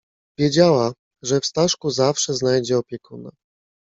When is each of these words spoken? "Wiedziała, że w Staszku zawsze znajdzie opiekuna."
"Wiedziała, 0.39 0.93
że 1.23 1.39
w 1.39 1.45
Staszku 1.45 1.89
zawsze 1.89 2.33
znajdzie 2.33 2.77
opiekuna." 2.77 3.29